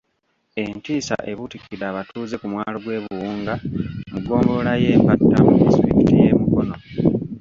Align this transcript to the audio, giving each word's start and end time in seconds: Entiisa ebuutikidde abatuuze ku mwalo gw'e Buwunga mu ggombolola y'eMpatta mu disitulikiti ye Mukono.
Entiisa 0.63 1.15
ebuutikidde 1.31 1.85
abatuuze 1.87 2.35
ku 2.37 2.47
mwalo 2.51 2.77
gw'e 2.83 2.97
Buwunga 3.03 3.53
mu 4.11 4.17
ggombolola 4.21 4.71
y'eMpatta 4.83 5.37
mu 5.47 5.53
disitulikiti 5.61 6.13
ye 6.21 6.29
Mukono. 6.39 6.75